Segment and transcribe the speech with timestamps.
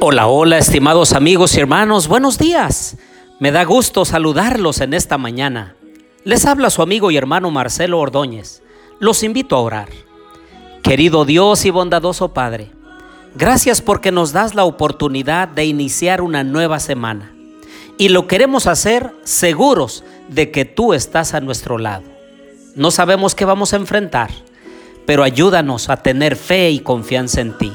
[0.00, 2.96] Hola, hola, estimados amigos y hermanos, buenos días.
[3.40, 5.74] Me da gusto saludarlos en esta mañana.
[6.22, 8.62] Les habla su amigo y hermano Marcelo Ordóñez.
[9.00, 9.88] Los invito a orar.
[10.84, 12.70] Querido Dios y bondadoso Padre,
[13.34, 17.32] gracias porque nos das la oportunidad de iniciar una nueva semana.
[17.98, 22.04] Y lo queremos hacer seguros de que tú estás a nuestro lado.
[22.76, 24.30] No sabemos qué vamos a enfrentar,
[25.06, 27.72] pero ayúdanos a tener fe y confianza en ti.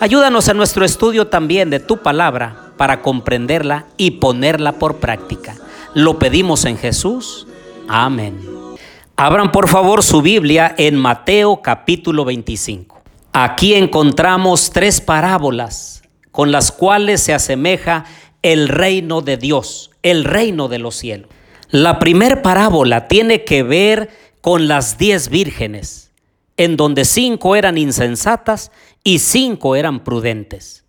[0.00, 5.56] Ayúdanos en nuestro estudio también de tu palabra para comprenderla y ponerla por práctica.
[5.92, 7.46] Lo pedimos en Jesús.
[7.86, 8.40] Amén.
[9.14, 12.98] Abran por favor su Biblia en Mateo capítulo 25.
[13.34, 18.06] Aquí encontramos tres parábolas con las cuales se asemeja
[18.40, 21.28] el reino de Dios, el reino de los cielos.
[21.68, 24.08] La primer parábola tiene que ver
[24.40, 26.10] con las diez vírgenes
[26.60, 28.70] en donde cinco eran insensatas
[29.02, 30.84] y cinco eran prudentes.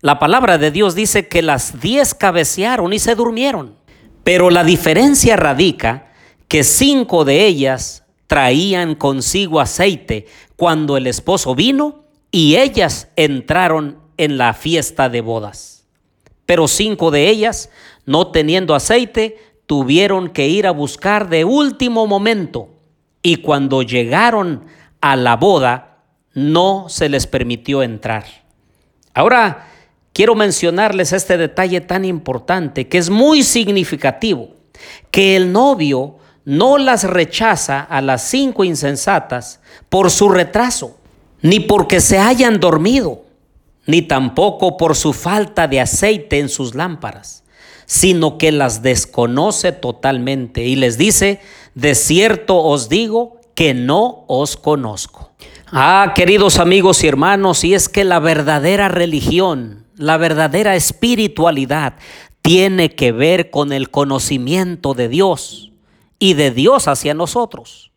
[0.00, 3.76] La palabra de Dios dice que las diez cabecearon y se durmieron,
[4.24, 6.12] pero la diferencia radica
[6.48, 14.36] que cinco de ellas traían consigo aceite cuando el esposo vino y ellas entraron en
[14.38, 15.86] la fiesta de bodas.
[16.44, 17.70] Pero cinco de ellas,
[18.04, 22.68] no teniendo aceite, tuvieron que ir a buscar de último momento
[23.22, 24.66] y cuando llegaron
[25.00, 25.85] a la boda,
[26.36, 28.26] no se les permitió entrar.
[29.14, 29.68] Ahora,
[30.12, 34.50] quiero mencionarles este detalle tan importante que es muy significativo,
[35.10, 40.98] que el novio no las rechaza a las cinco insensatas por su retraso,
[41.40, 43.24] ni porque se hayan dormido,
[43.86, 47.44] ni tampoco por su falta de aceite en sus lámparas,
[47.86, 51.40] sino que las desconoce totalmente y les dice,
[51.74, 55.32] de cierto os digo que no os conozco.
[55.72, 61.94] Ah, queridos amigos y hermanos, y es que la verdadera religión, la verdadera espiritualidad
[62.40, 65.72] tiene que ver con el conocimiento de Dios
[66.20, 67.90] y de Dios hacia nosotros.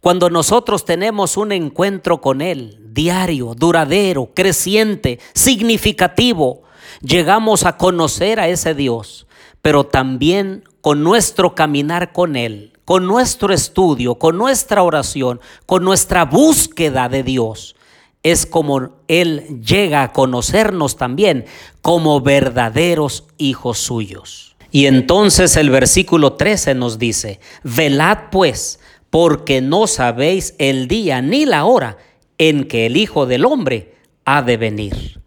[0.00, 6.62] Cuando nosotros tenemos un encuentro con Él, diario, duradero, creciente, significativo,
[7.02, 9.28] llegamos a conocer a ese Dios,
[9.60, 16.24] pero también con nuestro caminar con Él con nuestro estudio, con nuestra oración, con nuestra
[16.24, 17.76] búsqueda de Dios,
[18.22, 21.44] es como Él llega a conocernos también
[21.80, 24.56] como verdaderos hijos suyos.
[24.70, 31.44] Y entonces el versículo 13 nos dice, velad pues, porque no sabéis el día ni
[31.44, 31.98] la hora
[32.38, 33.94] en que el Hijo del Hombre
[34.24, 35.21] ha de venir.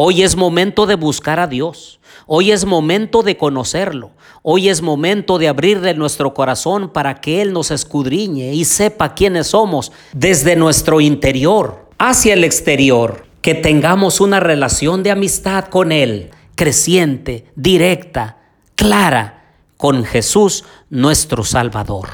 [0.00, 1.98] Hoy es momento de buscar a Dios.
[2.28, 4.12] Hoy es momento de conocerlo.
[4.42, 9.48] Hoy es momento de abrirle nuestro corazón para que Él nos escudriñe y sepa quiénes
[9.48, 13.26] somos desde nuestro interior hacia el exterior.
[13.42, 18.36] Que tengamos una relación de amistad con Él, creciente, directa,
[18.76, 22.10] clara, con Jesús nuestro Salvador.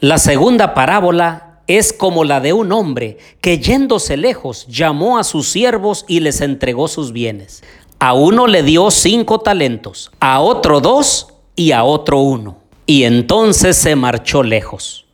[0.00, 5.48] La segunda parábola es como la de un hombre que yéndose lejos llamó a sus
[5.48, 7.62] siervos y les entregó sus bienes.
[7.98, 12.58] A uno le dio cinco talentos, a otro dos y a otro uno.
[12.84, 15.06] Y entonces se marchó lejos.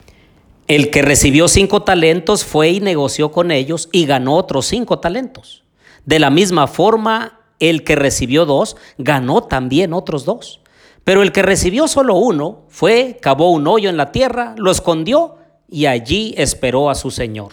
[0.66, 5.65] El que recibió cinco talentos fue y negoció con ellos y ganó otros cinco talentos.
[6.04, 10.60] De la misma forma, el que recibió dos ganó también otros dos.
[11.04, 15.38] Pero el que recibió solo uno fue, cavó un hoyo en la tierra, lo escondió
[15.68, 17.52] y allí esperó a su Señor.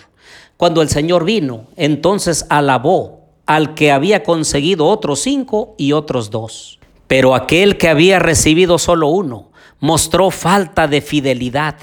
[0.58, 6.80] Cuando el Señor vino, entonces alabó al que había conseguido otros cinco y otros dos.
[7.08, 11.76] Pero aquel que había recibido solo uno mostró falta de fidelidad,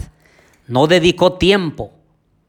[0.67, 1.93] no dedicó tiempo,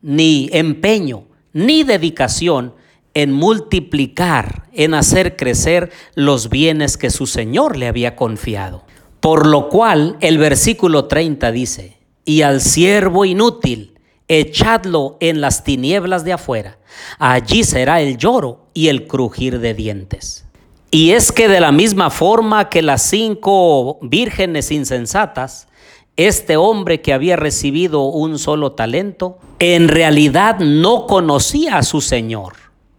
[0.01, 2.73] ni empeño, ni dedicación
[3.13, 8.83] en multiplicar, en hacer crecer los bienes que su Señor le había confiado.
[9.19, 11.93] Por lo cual el versículo 30 dice,
[12.25, 13.94] y al siervo inútil,
[14.28, 16.78] echadlo en las tinieblas de afuera.
[17.20, 20.46] Allí será el lloro y el crujir de dientes.
[20.92, 25.68] Y es que de la misma forma que las cinco vírgenes insensatas,
[26.16, 32.54] este hombre que había recibido un solo talento, en realidad no conocía a su Señor,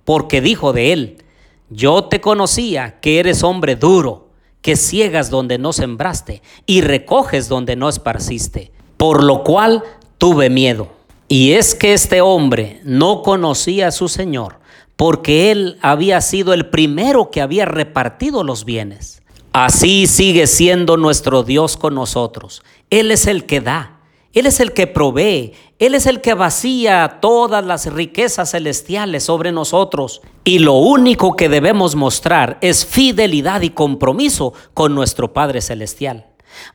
[0.04, 1.24] porque dijo de él,
[1.70, 4.28] yo te conocía que eres hombre duro,
[4.60, 8.73] que ciegas donde no sembraste y recoges donde no esparciste
[9.04, 9.84] por lo cual
[10.16, 10.88] tuve miedo.
[11.28, 14.60] Y es que este hombre no conocía a su Señor,
[14.96, 19.20] porque él había sido el primero que había repartido los bienes.
[19.52, 22.62] Así sigue siendo nuestro Dios con nosotros.
[22.88, 24.00] Él es el que da,
[24.32, 29.52] Él es el que provee, Él es el que vacía todas las riquezas celestiales sobre
[29.52, 30.22] nosotros.
[30.44, 36.24] Y lo único que debemos mostrar es fidelidad y compromiso con nuestro Padre Celestial.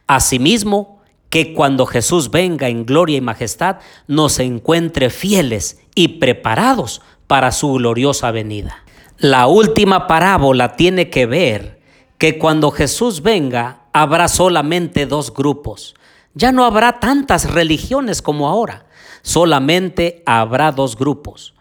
[0.06, 0.99] Asimismo,
[1.30, 3.78] que cuando Jesús venga en gloria y majestad,
[4.08, 8.84] nos encuentre fieles y preparados para su gloriosa venida.
[9.18, 11.80] La última parábola tiene que ver
[12.18, 15.96] que cuando Jesús venga habrá solamente dos grupos
[16.34, 18.86] ya no habrá tantas religiones como ahora,
[19.22, 21.54] solamente habrá dos grupos,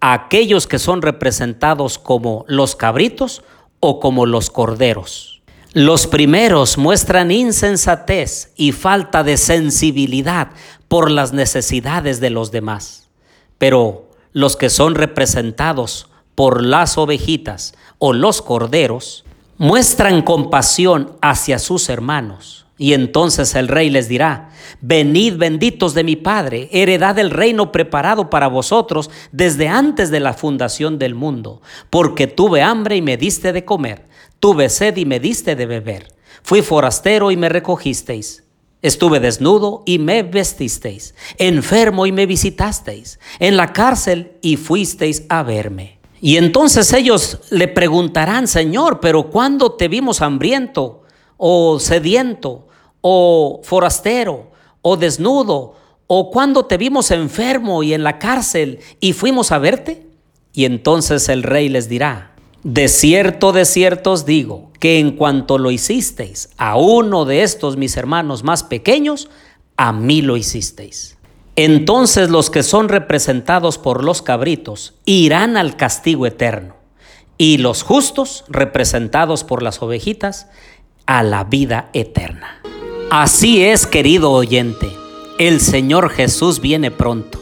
[0.00, 3.42] aquellos que son representados como los cabritos
[3.80, 5.35] o como los corderos.
[5.78, 10.48] Los primeros muestran insensatez y falta de sensibilidad
[10.88, 13.08] por las necesidades de los demás,
[13.58, 19.26] pero los que son representados por las ovejitas o los corderos
[19.58, 24.50] muestran compasión hacia sus hermanos y entonces el rey les dirá,
[24.82, 30.34] venid benditos de mi Padre, heredad del reino preparado para vosotros desde antes de la
[30.34, 34.06] fundación del mundo, porque tuve hambre y me diste de comer,
[34.40, 36.08] tuve sed y me diste de beber,
[36.42, 38.42] fui forastero y me recogisteis.
[38.82, 45.42] Estuve desnudo y me vestisteis, enfermo y me visitasteis, en la cárcel y fuisteis a
[45.42, 45.98] verme.
[46.20, 51.02] Y entonces ellos le preguntarán, Señor, pero ¿cuándo te vimos hambriento
[51.36, 52.65] o sediento
[53.00, 54.50] o forastero,
[54.82, 55.74] o desnudo,
[56.06, 60.06] o cuando te vimos enfermo y en la cárcel y fuimos a verte?
[60.52, 62.32] Y entonces el rey les dirá,
[62.62, 67.76] de cierto, de cierto os digo, que en cuanto lo hicisteis a uno de estos
[67.76, 69.28] mis hermanos más pequeños,
[69.76, 71.16] a mí lo hicisteis.
[71.56, 76.76] Entonces los que son representados por los cabritos irán al castigo eterno,
[77.38, 80.48] y los justos, representados por las ovejitas,
[81.06, 82.60] a la vida eterna.
[83.10, 84.90] Así es, querido oyente,
[85.38, 87.40] el Señor Jesús viene pronto.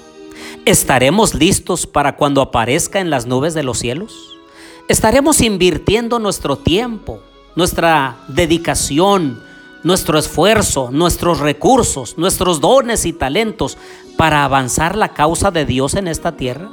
[0.66, 4.36] ¿Estaremos listos para cuando aparezca en las nubes de los cielos?
[4.88, 7.20] ¿Estaremos invirtiendo nuestro tiempo,
[7.56, 9.42] nuestra dedicación,
[9.82, 13.78] nuestro esfuerzo, nuestros recursos, nuestros dones y talentos
[14.18, 16.68] para avanzar la causa de Dios en esta tierra?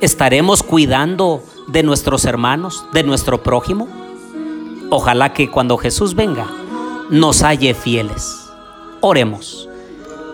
[0.00, 3.86] ¿Estaremos cuidando de nuestros hermanos, de nuestro prójimo?
[4.90, 6.48] Ojalá que cuando Jesús venga,
[7.14, 8.50] nos halle fieles.
[9.00, 9.68] Oremos.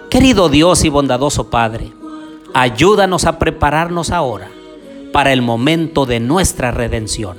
[0.08, 1.92] Querido Dios y bondadoso Padre,
[2.54, 4.48] ayúdanos a prepararnos ahora
[5.12, 7.36] para el momento de nuestra redención.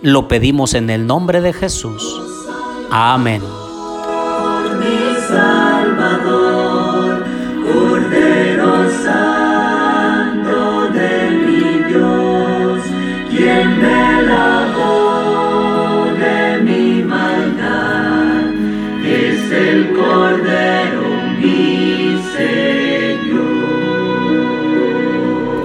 [0.00, 2.20] Lo pedimos en el nombre de Jesús.
[2.88, 3.42] Amén.